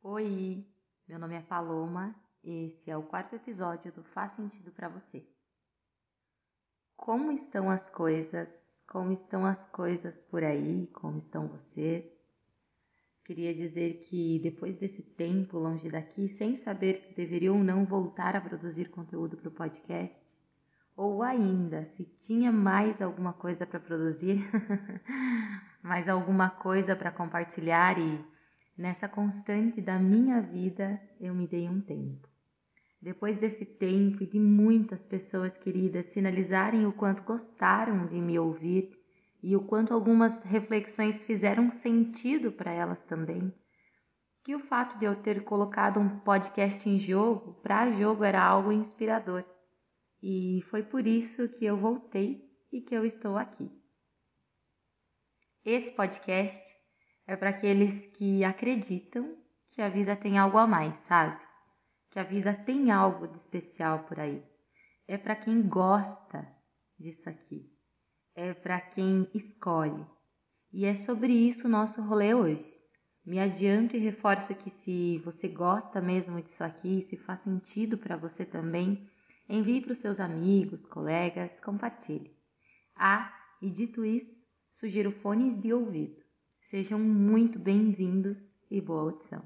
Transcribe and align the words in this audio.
Oi, 0.00 0.64
meu 1.08 1.18
nome 1.18 1.34
é 1.34 1.40
Paloma. 1.40 2.14
Esse 2.42 2.88
é 2.88 2.96
o 2.96 3.02
quarto 3.02 3.34
episódio 3.34 3.90
do 3.92 4.04
Faz 4.04 4.32
Sentido 4.32 4.70
para 4.70 4.88
você. 4.88 5.26
Como 6.96 7.32
estão 7.32 7.68
as 7.68 7.90
coisas? 7.90 8.48
Como 8.86 9.10
estão 9.10 9.44
as 9.44 9.66
coisas 9.66 10.24
por 10.24 10.44
aí? 10.44 10.86
Como 10.92 11.18
estão 11.18 11.48
vocês? 11.48 12.04
Queria 13.24 13.52
dizer 13.52 14.04
que 14.08 14.38
depois 14.38 14.76
desse 14.76 15.02
tempo 15.02 15.58
longe 15.58 15.90
daqui, 15.90 16.28
sem 16.28 16.54
saber 16.54 16.94
se 16.94 17.12
deveria 17.12 17.52
ou 17.52 17.58
não 17.58 17.84
voltar 17.84 18.36
a 18.36 18.40
produzir 18.40 18.90
conteúdo 18.90 19.36
para 19.36 19.48
o 19.48 19.52
podcast, 19.52 20.38
ou 20.96 21.24
ainda 21.24 21.84
se 21.86 22.04
tinha 22.20 22.52
mais 22.52 23.02
alguma 23.02 23.32
coisa 23.32 23.66
para 23.66 23.80
produzir, 23.80 24.48
mais 25.82 26.08
alguma 26.08 26.48
coisa 26.48 26.94
para 26.94 27.10
compartilhar 27.10 27.98
e 27.98 28.37
Nessa 28.78 29.08
constante 29.08 29.80
da 29.80 29.98
minha 29.98 30.40
vida, 30.40 31.02
eu 31.20 31.34
me 31.34 31.48
dei 31.48 31.68
um 31.68 31.80
tempo. 31.80 32.28
Depois 33.02 33.36
desse 33.36 33.66
tempo 33.66 34.22
e 34.22 34.26
de 34.26 34.38
muitas 34.38 35.04
pessoas 35.04 35.58
queridas 35.58 36.06
sinalizarem 36.06 36.86
o 36.86 36.92
quanto 36.92 37.24
gostaram 37.24 38.06
de 38.06 38.20
me 38.20 38.38
ouvir 38.38 38.96
e 39.42 39.56
o 39.56 39.66
quanto 39.66 39.92
algumas 39.92 40.44
reflexões 40.44 41.24
fizeram 41.24 41.72
sentido 41.72 42.52
para 42.52 42.70
elas 42.70 43.02
também, 43.02 43.52
que 44.44 44.54
o 44.54 44.60
fato 44.60 44.96
de 44.96 45.06
eu 45.06 45.16
ter 45.16 45.42
colocado 45.42 45.98
um 45.98 46.20
podcast 46.20 46.88
em 46.88 47.00
jogo, 47.00 47.54
para 47.54 47.90
jogo 47.90 48.22
era 48.22 48.40
algo 48.40 48.70
inspirador. 48.70 49.44
E 50.22 50.62
foi 50.70 50.84
por 50.84 51.04
isso 51.04 51.48
que 51.48 51.64
eu 51.64 51.76
voltei 51.76 52.48
e 52.70 52.80
que 52.80 52.94
eu 52.94 53.04
estou 53.04 53.36
aqui. 53.36 53.72
Esse 55.64 55.90
podcast 55.90 56.77
é 57.28 57.36
para 57.36 57.50
aqueles 57.50 58.06
que 58.06 58.42
acreditam 58.42 59.36
que 59.70 59.82
a 59.82 59.88
vida 59.90 60.16
tem 60.16 60.38
algo 60.38 60.56
a 60.56 60.66
mais, 60.66 60.96
sabe? 61.00 61.38
Que 62.10 62.18
a 62.18 62.24
vida 62.24 62.54
tem 62.54 62.90
algo 62.90 63.28
de 63.28 63.36
especial 63.36 64.04
por 64.04 64.18
aí. 64.18 64.42
É 65.06 65.18
para 65.18 65.36
quem 65.36 65.60
gosta 65.60 66.48
disso 66.98 67.28
aqui. 67.28 67.70
É 68.34 68.54
para 68.54 68.80
quem 68.80 69.28
escolhe. 69.34 70.06
E 70.72 70.86
é 70.86 70.94
sobre 70.94 71.30
isso 71.34 71.66
o 71.66 71.70
nosso 71.70 72.00
rolê 72.00 72.32
hoje. 72.32 72.66
Me 73.26 73.38
adianto 73.38 73.94
e 73.94 74.00
reforço 74.00 74.54
que 74.54 74.70
se 74.70 75.18
você 75.18 75.48
gosta 75.48 76.00
mesmo 76.00 76.40
disso 76.40 76.64
aqui, 76.64 77.02
se 77.02 77.18
faz 77.18 77.42
sentido 77.42 77.98
para 77.98 78.16
você 78.16 78.46
também, 78.46 79.06
envie 79.46 79.82
para 79.82 79.92
os 79.92 79.98
seus 79.98 80.18
amigos, 80.18 80.86
colegas, 80.86 81.60
compartilhe. 81.60 82.34
Ah, 82.96 83.30
e 83.60 83.70
dito 83.70 84.02
isso, 84.02 84.46
sugiro 84.72 85.12
fones 85.12 85.60
de 85.60 85.74
ouvido 85.74 86.17
Sejam 86.70 86.98
muito 86.98 87.58
bem-vindos 87.58 88.46
e 88.70 88.78
boa 88.78 89.00
audição. 89.04 89.42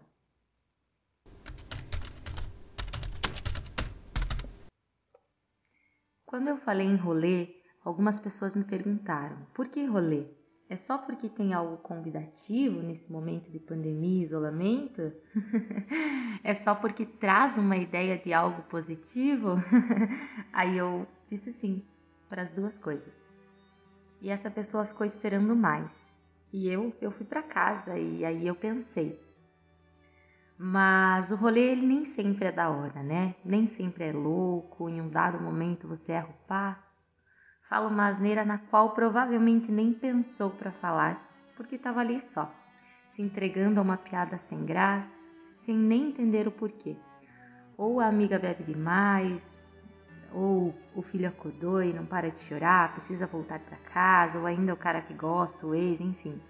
Quando 6.26 6.48
eu 6.48 6.56
falei 6.56 6.84
em 6.84 6.96
rolê, 6.96 7.54
algumas 7.84 8.18
pessoas 8.18 8.56
me 8.56 8.64
perguntaram: 8.64 9.36
por 9.54 9.68
que 9.68 9.84
rolê? 9.84 10.26
É 10.68 10.76
só 10.76 10.98
porque 10.98 11.28
tem 11.28 11.54
algo 11.54 11.76
convidativo 11.76 12.82
nesse 12.82 13.08
momento 13.12 13.52
de 13.52 13.60
pandemia 13.60 14.22
e 14.22 14.24
isolamento? 14.24 15.12
é 16.42 16.54
só 16.54 16.74
porque 16.74 17.06
traz 17.06 17.56
uma 17.56 17.76
ideia 17.76 18.18
de 18.18 18.32
algo 18.32 18.62
positivo? 18.64 19.50
Aí 20.52 20.76
eu 20.76 21.06
disse 21.30 21.52
sim 21.52 21.84
para 22.28 22.42
as 22.42 22.50
duas 22.50 22.76
coisas. 22.78 23.22
E 24.20 24.28
essa 24.28 24.50
pessoa 24.50 24.84
ficou 24.86 25.06
esperando 25.06 25.54
mais. 25.54 26.01
E 26.52 26.68
eu, 26.68 26.94
eu 27.00 27.10
fui 27.10 27.24
para 27.24 27.42
casa 27.42 27.96
e 27.96 28.24
aí 28.24 28.46
eu 28.46 28.54
pensei. 28.54 29.18
Mas 30.58 31.30
o 31.30 31.34
rolê 31.34 31.72
ele 31.72 31.86
nem 31.86 32.04
sempre 32.04 32.44
é 32.44 32.52
da 32.52 32.70
hora, 32.70 33.02
né? 33.02 33.34
Nem 33.44 33.66
sempre 33.66 34.04
é 34.04 34.12
louco, 34.12 34.88
em 34.88 35.00
um 35.00 35.08
dado 35.08 35.40
momento 35.42 35.88
você 35.88 36.12
erra 36.12 36.28
o 36.28 36.46
passo, 36.46 37.02
fala 37.68 37.88
uma 37.88 38.06
asneira 38.06 38.44
na 38.44 38.58
qual 38.58 38.90
provavelmente 38.90 39.72
nem 39.72 39.92
pensou 39.92 40.50
para 40.50 40.70
falar, 40.70 41.20
porque 41.56 41.76
estava 41.76 42.00
ali 42.00 42.20
só, 42.20 42.54
se 43.08 43.22
entregando 43.22 43.80
a 43.80 43.82
uma 43.82 43.96
piada 43.96 44.36
sem 44.36 44.64
graça, 44.64 45.10
sem 45.56 45.76
nem 45.76 46.10
entender 46.10 46.46
o 46.46 46.52
porquê. 46.52 46.96
Ou 47.76 47.98
a 47.98 48.06
amiga 48.06 48.38
bebe 48.38 48.62
demais, 48.62 49.82
ou 50.32 50.74
o 50.94 51.02
filho 51.02 51.28
acordou 51.28 51.82
e 51.82 51.92
não 51.92 52.06
para 52.06 52.30
de 52.30 52.40
chorar, 52.42 52.92
precisa 52.92 53.26
voltar 53.26 53.58
para 53.58 53.76
casa, 53.78 54.38
ou 54.38 54.46
ainda 54.46 54.72
o 54.72 54.76
cara 54.76 55.00
que 55.00 55.14
gosta, 55.14 55.66
o 55.66 55.74
ex, 55.74 56.00
enfim. 56.00 56.40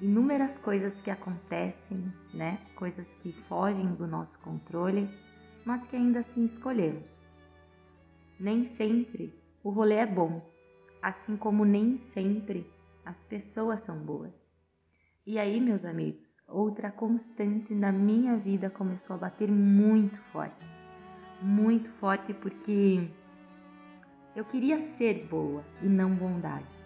Inúmeras 0.00 0.56
coisas 0.56 0.98
que 1.02 1.10
acontecem, 1.10 2.10
né? 2.32 2.58
Coisas 2.74 3.14
que 3.16 3.32
fogem 3.32 3.94
do 3.94 4.06
nosso 4.06 4.38
controle, 4.38 5.06
mas 5.62 5.84
que 5.84 5.94
ainda 5.94 6.20
assim 6.20 6.46
escolhemos. 6.46 7.30
Nem 8.38 8.64
sempre 8.64 9.38
o 9.62 9.68
rolê 9.68 9.96
é 9.96 10.06
bom, 10.06 10.40
assim 11.02 11.36
como 11.36 11.66
nem 11.66 11.98
sempre 11.98 12.66
as 13.04 13.22
pessoas 13.24 13.80
são 13.80 13.98
boas. 13.98 14.56
E 15.26 15.38
aí, 15.38 15.60
meus 15.60 15.84
amigos, 15.84 16.34
outra 16.48 16.90
constante 16.90 17.74
na 17.74 17.92
minha 17.92 18.38
vida 18.38 18.70
começou 18.70 19.16
a 19.16 19.18
bater 19.18 19.50
muito 19.50 20.16
forte. 20.32 20.64
Muito 21.42 21.90
forte 21.90 22.32
porque 22.32 23.06
eu 24.34 24.46
queria 24.46 24.78
ser 24.78 25.26
boa 25.26 25.62
e 25.82 25.86
não 25.86 26.14
bondade. 26.14 26.79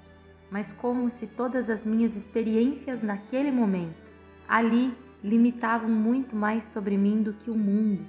Mas 0.54 0.72
como 0.72 1.10
se 1.10 1.26
todas 1.26 1.68
as 1.68 1.84
minhas 1.84 2.14
experiências 2.14 3.02
naquele 3.02 3.50
momento, 3.50 3.96
ali, 4.46 4.96
limitavam 5.20 5.90
muito 5.90 6.36
mais 6.36 6.62
sobre 6.66 6.96
mim 6.96 7.24
do 7.24 7.32
que 7.32 7.50
o 7.50 7.56
mundo. 7.56 8.06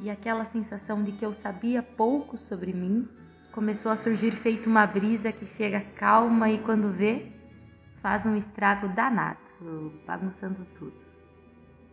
E 0.00 0.10
aquela 0.10 0.44
sensação 0.44 1.04
de 1.04 1.12
que 1.12 1.24
eu 1.24 1.32
sabia 1.32 1.84
pouco 1.84 2.36
sobre 2.36 2.72
mim 2.72 3.08
começou 3.52 3.92
a 3.92 3.96
surgir 3.96 4.32
feito 4.32 4.68
uma 4.68 4.88
brisa 4.88 5.30
que 5.30 5.46
chega 5.46 5.82
calma 5.94 6.50
e 6.50 6.58
quando 6.58 6.90
vê, 6.92 7.30
faz 8.02 8.26
um 8.26 8.34
estrago 8.34 8.88
danado, 8.88 9.38
bagunçando 10.04 10.66
tudo. 10.76 10.98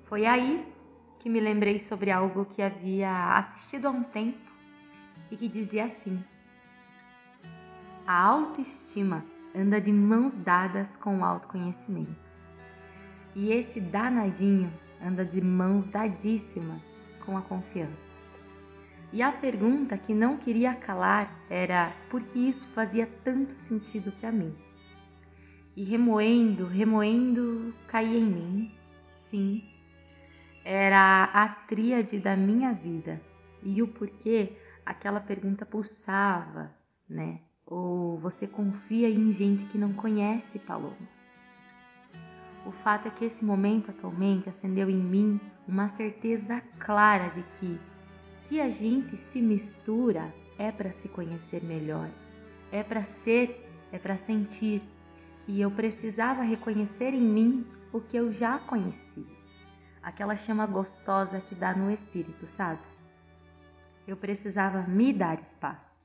Foi 0.05 0.25
aí 0.25 0.65
que 1.19 1.29
me 1.29 1.39
lembrei 1.39 1.77
sobre 1.77 2.09
algo 2.09 2.45
que 2.45 2.61
havia 2.63 3.37
assistido 3.37 3.85
há 3.85 3.91
um 3.91 4.01
tempo 4.01 4.51
e 5.29 5.37
que 5.37 5.47
dizia 5.47 5.85
assim: 5.85 6.23
a 8.07 8.19
autoestima 8.19 9.23
anda 9.55 9.79
de 9.79 9.91
mãos 9.91 10.33
dadas 10.33 10.95
com 10.97 11.19
o 11.19 11.23
autoconhecimento. 11.23 12.15
E 13.35 13.51
esse 13.51 13.79
danadinho 13.79 14.71
anda 15.01 15.25
de 15.25 15.41
mãos 15.41 15.85
dadíssimas 15.87 16.81
com 17.25 17.37
a 17.37 17.41
confiança. 17.41 18.13
E 19.11 19.21
a 19.21 19.31
pergunta 19.31 19.97
que 19.97 20.13
não 20.13 20.37
queria 20.37 20.73
calar 20.73 21.29
era 21.49 21.93
por 22.09 22.21
que 22.21 22.49
isso 22.49 22.67
fazia 22.69 23.07
tanto 23.23 23.53
sentido 23.53 24.11
para 24.13 24.31
mim. 24.31 24.53
E 25.75 25.83
remoendo, 25.83 26.65
remoendo, 26.65 27.73
caía 27.87 28.17
em 28.17 28.25
mim. 28.25 28.71
Sim, 29.25 29.63
era 30.63 31.25
a 31.25 31.47
tríade 31.47 32.19
da 32.19 32.35
minha 32.35 32.73
vida. 32.73 33.21
E 33.61 33.81
o 33.81 33.87
porquê 33.87 34.57
aquela 34.85 35.19
pergunta 35.19 35.65
pulsava, 35.65 36.71
né? 37.09 37.39
Ou 37.75 38.19
você 38.19 38.45
confia 38.45 39.09
em 39.09 39.31
gente 39.31 39.65
que 39.65 39.79
não 39.79 39.93
conhece 39.93 40.59
Paloma? 40.59 40.95
O 42.67 42.71
fato 42.71 43.07
é 43.07 43.09
que 43.09 43.25
esse 43.25 43.43
momento 43.43 43.89
atualmente 43.89 44.47
acendeu 44.47 44.91
em 44.91 44.99
mim 44.99 45.41
uma 45.67 45.89
certeza 45.89 46.61
clara 46.77 47.29
de 47.29 47.41
que 47.57 47.79
se 48.35 48.61
a 48.61 48.69
gente 48.69 49.17
se 49.17 49.41
mistura 49.41 50.31
é 50.59 50.71
para 50.71 50.91
se 50.91 51.09
conhecer 51.09 51.63
melhor, 51.63 52.07
é 52.71 52.83
para 52.83 53.03
ser, 53.03 53.65
é 53.91 53.97
para 53.97 54.19
sentir. 54.19 54.83
E 55.47 55.59
eu 55.59 55.71
precisava 55.71 56.43
reconhecer 56.43 57.11
em 57.11 57.21
mim 57.21 57.65
o 57.91 57.99
que 57.99 58.15
eu 58.15 58.31
já 58.31 58.59
conheci. 58.59 59.25
Aquela 60.03 60.35
chama 60.35 60.67
gostosa 60.67 61.41
que 61.41 61.55
dá 61.55 61.73
no 61.73 61.89
espírito, 61.89 62.45
sabe? 62.45 62.81
Eu 64.07 64.15
precisava 64.15 64.83
me 64.83 65.11
dar 65.11 65.41
espaço. 65.41 66.02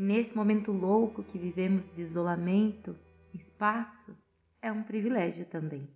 E 0.00 0.02
nesse 0.02 0.34
momento 0.34 0.72
louco 0.72 1.22
que 1.22 1.38
vivemos 1.38 1.84
de 1.94 2.00
isolamento, 2.00 2.96
espaço 3.34 4.16
é 4.62 4.72
um 4.72 4.82
privilégio 4.82 5.44
também. 5.44 5.90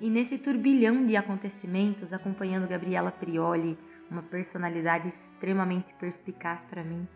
E 0.00 0.08
nesse 0.08 0.38
turbilhão 0.38 1.04
de 1.04 1.16
acontecimentos, 1.16 2.10
acompanhando 2.10 2.66
Gabriela 2.66 3.12
Prioli, 3.12 3.76
uma 4.10 4.22
personalidade 4.22 5.08
extremamente 5.08 5.92
perspicaz 6.00 6.58
para 6.70 6.82
mim, 6.82 7.06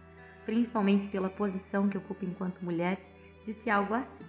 principalmente 0.44 1.09
pela 1.09 1.31
posição 1.31 1.89
que 1.89 1.97
ocupa 1.97 2.27
enquanto 2.27 2.62
mulher, 2.62 3.00
disse 3.47 3.71
algo 3.71 3.94
assim: 3.94 4.27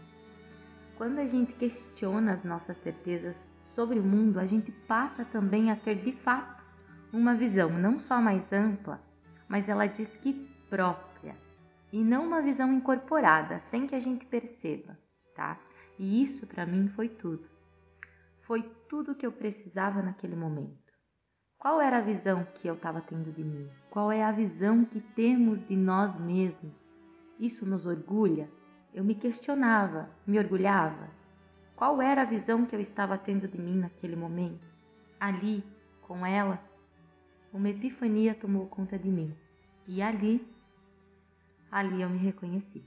Quando 0.97 1.19
a 1.19 1.25
gente 1.25 1.51
questiona 1.51 2.31
as 2.31 2.45
nossas 2.45 2.77
certezas 2.77 3.45
sobre 3.61 3.99
o 3.99 4.03
mundo, 4.03 4.39
a 4.39 4.45
gente 4.45 4.71
passa 4.87 5.25
também 5.25 5.71
a 5.71 5.75
ter 5.75 5.95
de 5.95 6.13
fato 6.13 6.63
uma 7.11 7.35
visão 7.35 7.69
não 7.69 7.99
só 7.99 8.21
mais 8.21 8.53
ampla, 8.53 9.03
mas 9.45 9.67
ela 9.67 9.87
diz 9.87 10.15
que 10.15 10.52
própria 10.73 11.35
e 11.91 12.03
não 12.03 12.25
uma 12.25 12.41
visão 12.41 12.73
incorporada, 12.73 13.59
sem 13.59 13.85
que 13.85 13.93
a 13.93 13.99
gente 13.99 14.25
perceba, 14.25 14.97
tá? 15.35 15.59
E 15.99 16.19
isso 16.19 16.47
para 16.47 16.65
mim 16.65 16.87
foi 16.87 17.07
tudo. 17.07 17.47
foi 18.41 18.63
tudo 18.89 19.13
que 19.13 19.23
eu 19.23 19.31
precisava 19.31 20.01
naquele 20.01 20.35
momento. 20.35 20.91
Qual 21.59 21.79
era 21.79 21.99
a 21.99 22.01
visão 22.01 22.43
que 22.55 22.67
eu 22.67 22.73
estava 22.73 23.01
tendo 23.01 23.31
de 23.31 23.43
mim? 23.43 23.69
Qual 23.91 24.11
é 24.11 24.23
a 24.23 24.31
visão 24.31 24.83
que 24.83 24.99
temos 24.99 25.63
de 25.67 25.75
nós 25.75 26.19
mesmos? 26.19 26.73
Isso 27.39 27.67
nos 27.67 27.85
orgulha? 27.85 28.49
Eu 28.91 29.03
me 29.03 29.13
questionava, 29.13 30.09
me 30.25 30.39
orgulhava. 30.39 31.07
Qual 31.75 32.01
era 32.01 32.23
a 32.23 32.25
visão 32.25 32.65
que 32.65 32.75
eu 32.75 32.81
estava 32.81 33.15
tendo 33.15 33.47
de 33.47 33.61
mim 33.61 33.77
naquele 33.77 34.15
momento? 34.15 34.67
Ali, 35.19 35.63
com 36.01 36.25
ela, 36.25 36.59
uma 37.53 37.69
epifania 37.69 38.33
tomou 38.33 38.65
conta 38.65 38.97
de 38.97 39.09
mim. 39.09 39.37
E 39.87 40.01
ali, 40.01 40.52
ali 41.73 42.03
eu 42.03 42.09
me 42.09 42.19
reconheci. 42.19 42.83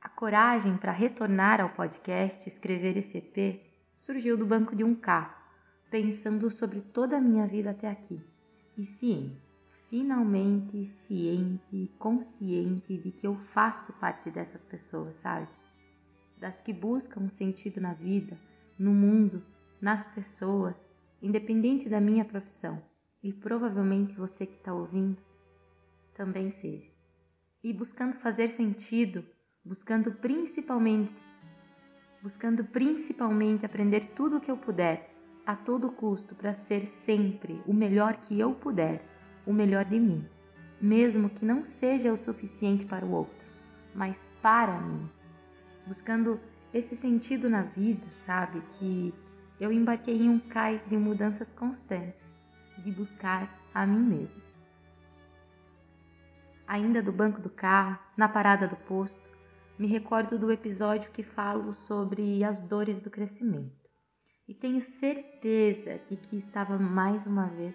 A 0.00 0.08
coragem 0.08 0.76
para 0.76 0.92
retornar 0.92 1.60
ao 1.60 1.70
podcast, 1.70 2.48
escrever 2.48 2.96
esse 2.96 3.18
EP, 3.18 3.60
surgiu 3.96 4.36
do 4.36 4.46
banco 4.46 4.76
de 4.76 4.84
um 4.84 4.94
carro, 4.94 5.34
pensando 5.90 6.48
sobre 6.52 6.80
toda 6.80 7.16
a 7.16 7.20
minha 7.20 7.48
vida 7.48 7.70
até 7.70 7.90
aqui 7.90 8.20
e 8.78 8.84
ciente, 8.84 9.36
finalmente 9.90 10.84
ciente 10.84 11.64
e 11.72 11.88
consciente 11.98 12.96
de 12.96 13.10
que 13.10 13.26
eu 13.26 13.34
faço 13.52 13.92
parte 13.94 14.30
dessas 14.30 14.62
pessoas, 14.62 15.16
sabe? 15.16 15.48
Das 16.38 16.60
que 16.60 16.72
buscam 16.72 17.22
um 17.22 17.30
sentido 17.30 17.80
na 17.80 17.92
vida, 17.92 18.38
no 18.78 18.92
mundo, 18.92 19.42
nas 19.80 20.06
pessoas, 20.06 20.96
independente 21.20 21.88
da 21.88 22.00
minha 22.00 22.24
profissão. 22.24 22.80
E 23.24 23.32
provavelmente 23.32 24.14
você 24.14 24.46
que 24.46 24.54
está 24.54 24.72
ouvindo 24.72 25.18
também 26.14 26.52
seja. 26.52 26.88
E 27.60 27.72
buscando 27.72 28.14
fazer 28.18 28.50
sentido 28.50 29.24
buscando 29.64 30.12
principalmente 30.12 31.10
buscando 32.22 32.64
principalmente 32.64 33.64
aprender 33.64 34.12
tudo 34.14 34.36
o 34.36 34.40
que 34.40 34.50
eu 34.50 34.58
puder 34.58 35.10
a 35.46 35.56
todo 35.56 35.90
custo 35.90 36.34
para 36.34 36.52
ser 36.52 36.86
sempre 36.86 37.60
o 37.66 37.72
melhor 37.72 38.16
que 38.16 38.38
eu 38.38 38.54
puder, 38.54 39.02
o 39.46 39.52
melhor 39.52 39.84
de 39.84 39.98
mim, 39.98 40.26
mesmo 40.80 41.28
que 41.30 41.44
não 41.44 41.64
seja 41.64 42.12
o 42.12 42.16
suficiente 42.16 42.84
para 42.84 43.04
o 43.04 43.10
outro, 43.10 43.44
mas 43.94 44.28
para 44.40 44.80
mim. 44.80 45.08
Buscando 45.86 46.40
esse 46.72 46.96
sentido 46.96 47.48
na 47.50 47.62
vida, 47.62 48.06
sabe? 48.14 48.62
Que 48.78 49.14
eu 49.60 49.70
embarquei 49.70 50.16
em 50.16 50.30
um 50.30 50.38
cais 50.38 50.82
de 50.88 50.96
mudanças 50.96 51.52
constantes, 51.52 52.33
de 52.84 52.92
buscar 52.92 53.48
a 53.74 53.86
mim 53.86 53.98
mesma. 53.98 54.42
Ainda 56.66 57.02
do 57.02 57.12
banco 57.12 57.40
do 57.40 57.50
carro, 57.50 57.98
na 58.16 58.28
parada 58.28 58.68
do 58.68 58.76
posto, 58.76 59.30
me 59.78 59.86
recordo 59.86 60.38
do 60.38 60.52
episódio 60.52 61.10
que 61.10 61.22
falo 61.22 61.74
sobre 61.74 62.44
as 62.44 62.62
dores 62.62 63.00
do 63.00 63.10
crescimento 63.10 63.84
e 64.46 64.54
tenho 64.54 64.82
certeza 64.82 66.00
de 66.08 66.16
que 66.16 66.36
estava 66.36 66.78
mais 66.78 67.26
uma 67.26 67.46
vez 67.46 67.74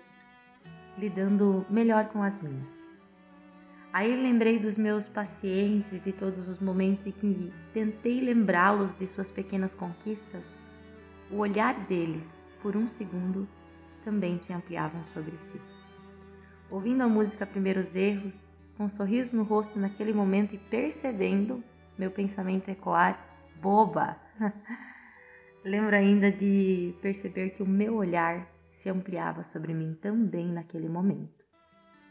lidando 0.97 1.65
melhor 1.69 2.09
com 2.09 2.21
as 2.21 2.41
minhas. 2.41 2.77
Aí 3.91 4.15
lembrei 4.15 4.59
dos 4.59 4.77
meus 4.77 5.07
pacientes 5.07 5.91
e 5.91 5.99
de 5.99 6.11
todos 6.11 6.47
os 6.47 6.59
momentos 6.59 7.07
em 7.07 7.11
que 7.11 7.51
tentei 7.73 8.21
lembrá-los 8.21 8.95
de 8.99 9.07
suas 9.07 9.31
pequenas 9.31 9.73
conquistas. 9.73 10.43
O 11.31 11.37
olhar 11.37 11.73
deles, 11.87 12.27
por 12.61 12.75
um 12.75 12.87
segundo, 12.87 13.47
também 13.99 14.39
se 14.39 14.53
ampliavam 14.53 15.03
sobre 15.05 15.37
si. 15.37 15.59
Ouvindo 16.69 17.01
a 17.01 17.07
música 17.07 17.45
Primeiros 17.45 17.95
Erros, 17.95 18.47
com 18.77 18.85
um 18.85 18.89
sorriso 18.89 19.35
no 19.35 19.43
rosto 19.43 19.79
naquele 19.79 20.13
momento 20.13 20.55
e 20.55 20.57
percebendo 20.57 21.63
meu 21.97 22.09
pensamento 22.09 22.69
ecoar 22.69 23.19
boba. 23.61 24.15
Lembro 25.63 25.95
ainda 25.95 26.31
de 26.31 26.95
perceber 27.01 27.51
que 27.51 27.63
o 27.63 27.67
meu 27.67 27.95
olhar 27.95 28.47
se 28.71 28.89
ampliava 28.89 29.43
sobre 29.43 29.73
mim 29.73 29.97
também 30.01 30.47
naquele 30.47 30.87
momento. 30.87 31.43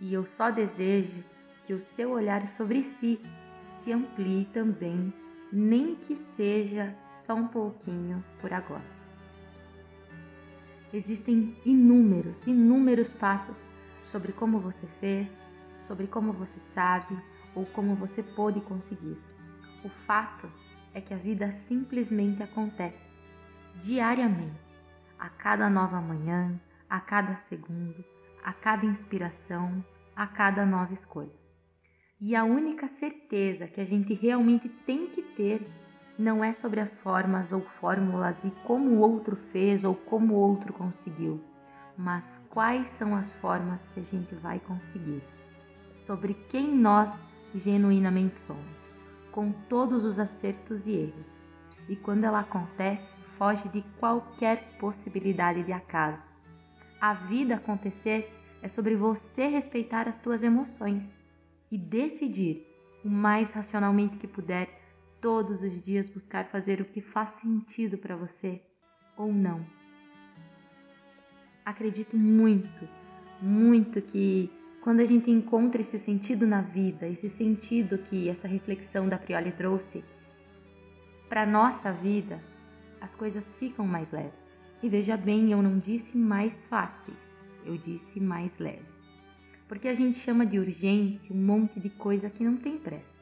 E 0.00 0.12
eu 0.12 0.26
só 0.26 0.50
desejo 0.50 1.24
que 1.66 1.72
o 1.72 1.80
seu 1.80 2.10
olhar 2.10 2.46
sobre 2.46 2.82
si 2.82 3.18
se 3.70 3.92
amplie 3.92 4.44
também, 4.52 5.12
nem 5.50 5.94
que 5.94 6.14
seja 6.14 6.94
só 7.06 7.34
um 7.34 7.48
pouquinho 7.48 8.22
por 8.40 8.52
agora. 8.52 8.97
Existem 10.92 11.54
inúmeros, 11.66 12.46
inúmeros 12.46 13.10
passos 13.12 13.58
sobre 14.04 14.32
como 14.32 14.58
você 14.58 14.86
fez, 15.00 15.28
sobre 15.86 16.06
como 16.06 16.32
você 16.32 16.58
sabe 16.58 17.16
ou 17.54 17.66
como 17.66 17.94
você 17.94 18.22
pôde 18.22 18.60
conseguir. 18.62 19.18
O 19.84 19.88
fato 19.88 20.50
é 20.94 21.00
que 21.00 21.12
a 21.12 21.18
vida 21.18 21.52
simplesmente 21.52 22.42
acontece 22.42 23.22
diariamente, 23.82 24.60
a 25.18 25.28
cada 25.28 25.68
nova 25.68 26.00
manhã, 26.00 26.58
a 26.88 27.00
cada 27.00 27.36
segundo, 27.36 28.04
a 28.42 28.52
cada 28.52 28.86
inspiração, 28.86 29.84
a 30.16 30.26
cada 30.26 30.64
nova 30.64 30.94
escolha. 30.94 31.32
E 32.20 32.34
a 32.34 32.44
única 32.44 32.88
certeza 32.88 33.68
que 33.68 33.80
a 33.80 33.84
gente 33.84 34.14
realmente 34.14 34.68
tem 34.68 35.08
que 35.08 35.22
ter 35.22 35.64
não 36.18 36.42
é 36.42 36.52
sobre 36.52 36.80
as 36.80 36.96
formas 36.96 37.52
ou 37.52 37.60
fórmulas 37.60 38.42
e 38.44 38.50
como 38.66 38.90
o 38.90 38.98
outro 38.98 39.36
fez 39.36 39.84
ou 39.84 39.94
como 39.94 40.34
o 40.34 40.38
outro 40.38 40.72
conseguiu, 40.72 41.40
mas 41.96 42.42
quais 42.50 42.90
são 42.90 43.14
as 43.14 43.32
formas 43.34 43.88
que 43.88 44.00
a 44.00 44.02
gente 44.02 44.34
vai 44.34 44.58
conseguir, 44.58 45.22
sobre 45.96 46.34
quem 46.34 46.74
nós 46.74 47.20
genuinamente 47.54 48.36
somos 48.38 48.78
com 49.30 49.52
todos 49.52 50.04
os 50.04 50.18
acertos 50.18 50.84
e 50.86 50.92
erros, 50.92 51.44
e 51.88 51.94
quando 51.94 52.24
ela 52.24 52.40
acontece, 52.40 53.16
foge 53.38 53.68
de 53.68 53.82
qualquer 54.00 54.76
possibilidade 54.80 55.62
de 55.62 55.72
acaso. 55.72 56.32
A 57.00 57.14
vida 57.14 57.54
acontecer 57.54 58.34
é 58.60 58.66
sobre 58.66 58.96
você 58.96 59.46
respeitar 59.46 60.08
as 60.08 60.16
suas 60.16 60.42
emoções 60.42 61.20
e 61.70 61.78
decidir, 61.78 62.66
o 63.04 63.08
mais 63.08 63.52
racionalmente 63.52 64.16
que 64.16 64.26
puder, 64.26 64.68
todos 65.20 65.62
os 65.62 65.80
dias 65.80 66.08
buscar 66.08 66.46
fazer 66.46 66.80
o 66.80 66.84
que 66.84 67.00
faz 67.00 67.30
sentido 67.30 67.98
para 67.98 68.16
você 68.16 68.60
ou 69.16 69.32
não. 69.32 69.64
Acredito 71.64 72.16
muito, 72.16 72.88
muito 73.42 74.00
que 74.00 74.50
quando 74.82 75.00
a 75.00 75.04
gente 75.04 75.30
encontra 75.30 75.80
esse 75.80 75.98
sentido 75.98 76.46
na 76.46 76.62
vida, 76.62 77.06
esse 77.06 77.28
sentido 77.28 77.98
que 77.98 78.28
essa 78.28 78.48
reflexão 78.48 79.08
da 79.08 79.18
Prioli 79.18 79.52
trouxe, 79.52 80.02
para 81.28 81.44
nossa 81.44 81.92
vida, 81.92 82.40
as 83.00 83.14
coisas 83.14 83.52
ficam 83.54 83.86
mais 83.86 84.10
leves. 84.12 84.32
E 84.82 84.88
veja 84.88 85.16
bem, 85.16 85.52
eu 85.52 85.60
não 85.60 85.78
disse 85.78 86.16
mais 86.16 86.64
fáceis, 86.66 87.16
eu 87.66 87.76
disse 87.76 88.18
mais 88.20 88.56
leves. 88.58 88.86
Porque 89.66 89.88
a 89.88 89.94
gente 89.94 90.18
chama 90.18 90.46
de 90.46 90.58
urgente 90.58 91.32
um 91.32 91.36
monte 91.36 91.78
de 91.78 91.90
coisa 91.90 92.30
que 92.30 92.42
não 92.42 92.56
tem 92.56 92.78
pressa, 92.78 93.17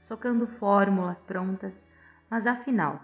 socando 0.00 0.46
fórmulas 0.46 1.22
prontas, 1.22 1.86
mas 2.28 2.46
afinal, 2.46 3.00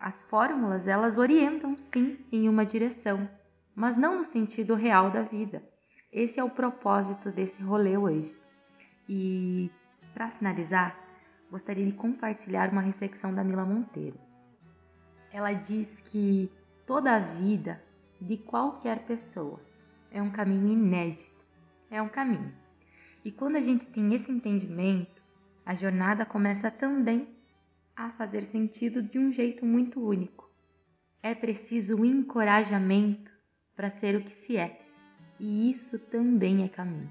as 0.00 0.22
fórmulas 0.22 0.86
elas 0.86 1.18
orientam 1.18 1.76
sim 1.76 2.24
em 2.30 2.48
uma 2.48 2.64
direção, 2.64 3.28
mas 3.74 3.96
não 3.96 4.18
no 4.18 4.24
sentido 4.24 4.74
real 4.74 5.10
da 5.10 5.22
vida. 5.22 5.62
Esse 6.12 6.40
é 6.40 6.44
o 6.44 6.50
propósito 6.50 7.30
desse 7.30 7.62
rolê 7.62 7.98
hoje. 7.98 8.34
E 9.08 9.70
para 10.14 10.30
finalizar, 10.30 10.98
gostaria 11.50 11.84
de 11.84 11.92
compartilhar 11.92 12.70
uma 12.70 12.80
reflexão 12.80 13.34
da 13.34 13.44
Mila 13.44 13.64
Monteiro. 13.64 14.18
Ela 15.32 15.52
diz 15.52 16.00
que 16.00 16.50
toda 16.86 17.14
a 17.14 17.18
vida 17.18 17.82
de 18.20 18.36
qualquer 18.36 19.00
pessoa 19.00 19.60
é 20.10 20.22
um 20.22 20.30
caminho 20.30 20.68
inédito, 20.68 21.44
é 21.90 22.00
um 22.00 22.08
caminho. 22.08 22.54
E 23.24 23.30
quando 23.30 23.56
a 23.56 23.60
gente 23.60 23.84
tem 23.86 24.14
esse 24.14 24.30
entendimento, 24.30 25.22
a 25.66 25.74
jornada 25.74 26.24
começa 26.24 26.70
também 26.70 27.28
a 27.96 28.10
fazer 28.12 28.44
sentido 28.44 29.02
de 29.02 29.18
um 29.18 29.32
jeito 29.32 29.66
muito 29.66 30.00
único. 30.00 30.48
É 31.20 31.34
preciso 31.34 32.04
encorajamento 32.04 33.32
para 33.74 33.90
ser 33.90 34.14
o 34.14 34.22
que 34.22 34.32
se 34.32 34.56
é 34.56 34.78
e 35.40 35.68
isso 35.68 35.98
também 35.98 36.62
é 36.62 36.68
caminho. 36.68 37.10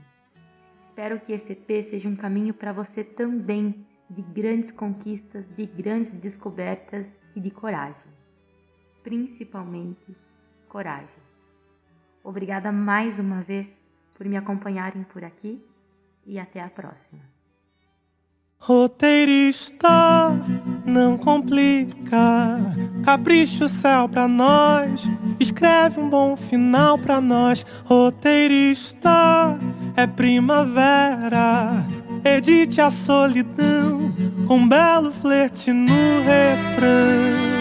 Espero 0.81 1.19
que 1.19 1.33
esse 1.33 1.51
EP 1.51 1.83
seja 1.83 2.07
um 2.07 2.15
caminho 2.15 2.53
para 2.53 2.71
você 2.71 3.03
também 3.03 3.85
de 4.09 4.21
grandes 4.21 4.71
conquistas, 4.71 5.45
de 5.55 5.65
grandes 5.65 6.13
descobertas 6.13 7.19
e 7.35 7.41
de 7.41 7.51
coragem. 7.51 8.09
Principalmente 9.03 10.15
coragem. 10.69 11.23
Obrigada 12.23 12.71
mais 12.71 13.19
uma 13.19 13.41
vez 13.41 13.83
por 14.13 14.25
me 14.25 14.37
acompanharem 14.37 15.03
por 15.03 15.25
aqui 15.25 15.61
e 16.25 16.39
até 16.39 16.61
a 16.61 16.69
próxima. 16.69 17.34
Roteirista, 18.59 19.87
não 20.85 21.17
complica. 21.17 22.57
Capricha 23.03 23.65
o 23.65 23.69
céu 23.69 24.09
pra 24.09 24.27
nós. 24.27 25.09
Escreve 25.39 25.99
um 25.99 26.09
bom 26.09 26.35
final 26.35 26.97
pra 26.97 27.21
nós. 27.21 27.65
Roteirista, 27.85 29.59
é 29.95 30.07
primavera. 30.07 31.85
Edite 32.23 32.81
a 32.81 32.89
solidão 32.89 34.11
com 34.47 34.57
um 34.57 34.67
belo 34.67 35.11
flerte 35.11 35.71
no 35.71 36.21
refrão. 36.23 37.54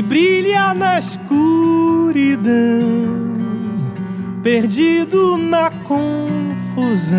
Que 0.00 0.02
brilha 0.02 0.72
na 0.72 0.98
escuridão, 0.98 2.48
perdido 4.42 5.36
na 5.36 5.70
confusão. 5.84 7.18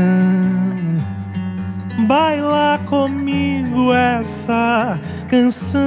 Baila 2.07 2.79
comigo 2.87 3.93
essa 3.93 4.99
canção. 5.27 5.79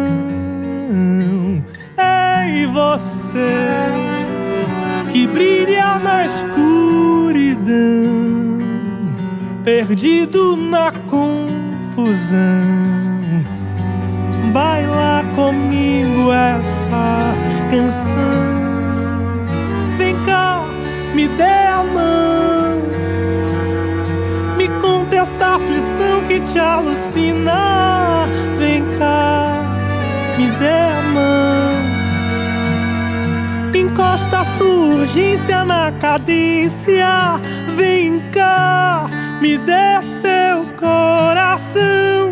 Ei, 1.98 2.64
você 2.66 3.64
que 5.12 5.26
brilha 5.26 5.98
na 5.98 6.24
escuridão, 6.24 7.74
perdido 9.64 10.56
na 10.56 10.92
confusão 11.10 11.74
baila 14.54 15.24
comigo 15.34 16.30
essa 16.32 16.83
canção. 17.70 18.54
Vem 19.98 20.16
cá, 20.24 20.64
me 21.14 21.28
dê 21.28 21.42
a 21.44 21.82
mão, 21.82 22.82
me 24.56 24.68
conta 24.80 25.16
essa 25.16 25.56
aflição 25.56 26.22
que 26.28 26.40
te 26.40 26.58
alucina. 26.58 28.26
Vem 28.58 28.82
cá, 28.98 29.52
me 30.38 30.46
dê 30.58 30.88
a 30.98 31.02
mão, 31.12 31.74
encosta 33.74 34.40
a 34.40 34.44
sua 34.44 34.96
urgência 34.96 35.64
na 35.64 35.92
cadência. 35.92 37.40
Vem 37.76 38.20
cá, 38.32 39.08
me 39.40 39.58
dê 39.58 40.02
seu 40.02 40.64
coração 40.78 42.24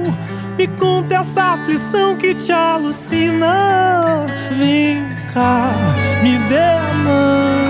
me 0.62 0.68
conta 0.78 1.16
essa 1.16 1.54
aflição 1.54 2.16
que 2.16 2.34
te 2.34 2.52
alucina. 2.52 4.24
Vem 4.58 5.02
cá, 5.32 5.70
me 6.22 6.38
dê 6.48 6.58
a 6.58 6.94
mão. 7.04 7.62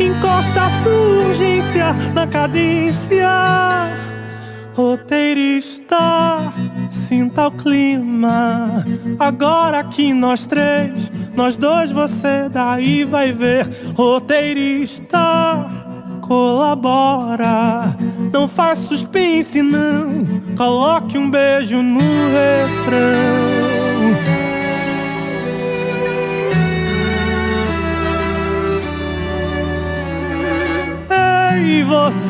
Encosta 0.00 0.62
a 0.62 0.70
sua 0.82 1.26
urgência 1.26 1.92
na 2.14 2.26
cadência. 2.26 3.28
Roteirista, 4.74 6.52
sinta 6.90 7.46
o 7.48 7.50
clima. 7.52 8.84
Agora 9.20 9.84
que 9.84 10.12
nós 10.12 10.46
três, 10.46 11.12
nós 11.34 11.56
dois, 11.56 11.92
você 11.92 12.48
daí 12.50 13.04
vai 13.04 13.32
ver. 13.32 13.68
Roteirista 13.94 15.82
colabora. 16.32 17.94
Não 18.32 18.48
faz 18.48 18.78
suspense, 18.78 19.60
não. 19.62 20.26
Coloque 20.56 21.18
um 21.18 21.30
beijo 21.30 21.82
no 21.82 22.00
refrão. 22.00 23.61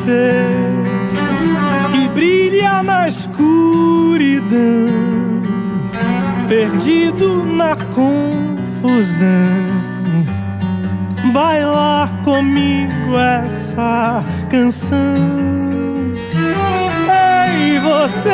Você 0.03 0.45
que 1.93 2.07
brilha 2.09 2.83
na 2.83 3.07
escuridão, 3.07 4.51
perdido 6.49 7.45
na 7.45 7.77
confusão 7.93 8.43
bailar 11.31 12.09
comigo 12.21 13.17
essa 13.17 14.21
canção. 14.49 15.15
Ei, 17.55 17.79
você 17.79 18.29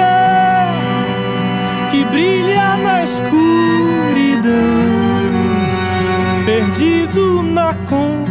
que 1.91 2.03
brilha 2.05 2.77
na 2.77 3.03
escuridão, 3.03 4.49
perdido 6.45 7.43
na 7.43 7.75
confusão. 7.87 8.28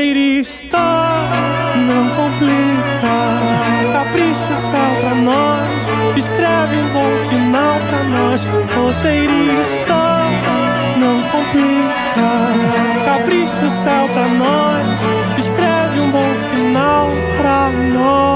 inteira 0.00 0.18
está. 0.18 1.22
Não 1.76 2.08
complica, 2.16 3.92
capricha 3.92 4.54
só 4.70 5.00
pra 5.00 5.14
nós. 5.14 5.68
Escreve 6.16 6.76
um 6.76 6.88
bom 6.88 7.28
final 7.28 7.78
pra 7.88 8.04
nós, 8.04 8.44
roteirista. 8.74 10.00
Não 10.96 11.20
complica, 11.30 12.30
capricha 13.04 13.66
o 13.66 13.82
céu 13.84 14.08
pra 14.12 14.28
nós. 14.28 14.86
Escreve 15.38 16.00
um 16.00 16.10
bom 16.10 16.34
final 16.52 17.10
pra 17.38 17.68
nós. 17.92 18.29